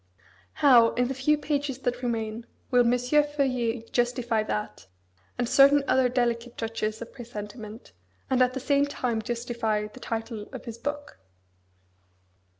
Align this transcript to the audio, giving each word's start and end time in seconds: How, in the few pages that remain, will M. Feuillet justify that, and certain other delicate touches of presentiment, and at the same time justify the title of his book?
How, 0.65 0.93
in 0.95 1.09
the 1.09 1.13
few 1.13 1.37
pages 1.37 1.77
that 1.77 2.01
remain, 2.01 2.47
will 2.71 2.83
M. 2.91 2.97
Feuillet 2.97 3.91
justify 3.91 4.41
that, 4.41 4.87
and 5.37 5.47
certain 5.47 5.83
other 5.87 6.09
delicate 6.09 6.57
touches 6.57 7.03
of 7.03 7.13
presentiment, 7.13 7.91
and 8.27 8.41
at 8.41 8.55
the 8.55 8.59
same 8.59 8.87
time 8.87 9.21
justify 9.21 9.85
the 9.85 9.99
title 9.99 10.49
of 10.53 10.65
his 10.65 10.79
book? 10.79 11.19